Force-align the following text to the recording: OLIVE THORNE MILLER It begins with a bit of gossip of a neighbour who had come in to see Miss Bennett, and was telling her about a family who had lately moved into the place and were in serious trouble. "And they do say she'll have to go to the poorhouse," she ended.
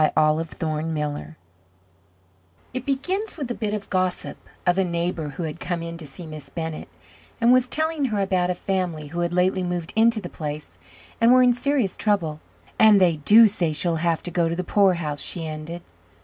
OLIVE 0.17 0.49
THORNE 0.49 0.95
MILLER 0.95 1.37
It 2.73 2.87
begins 2.87 3.37
with 3.37 3.51
a 3.51 3.53
bit 3.53 3.75
of 3.75 3.91
gossip 3.91 4.35
of 4.65 4.79
a 4.79 4.83
neighbour 4.83 5.29
who 5.29 5.43
had 5.43 5.59
come 5.59 5.83
in 5.83 5.95
to 5.97 6.07
see 6.07 6.25
Miss 6.25 6.49
Bennett, 6.49 6.89
and 7.39 7.53
was 7.53 7.67
telling 7.67 8.05
her 8.05 8.19
about 8.19 8.49
a 8.49 8.55
family 8.55 9.09
who 9.09 9.19
had 9.19 9.31
lately 9.31 9.61
moved 9.61 9.93
into 9.95 10.19
the 10.19 10.27
place 10.27 10.79
and 11.21 11.31
were 11.31 11.43
in 11.43 11.53
serious 11.53 11.95
trouble. 11.95 12.41
"And 12.79 12.99
they 12.99 13.17
do 13.17 13.45
say 13.47 13.73
she'll 13.73 13.97
have 13.97 14.23
to 14.23 14.31
go 14.31 14.49
to 14.49 14.55
the 14.55 14.63
poorhouse," 14.63 15.19
she 15.21 15.45
ended. 15.45 15.83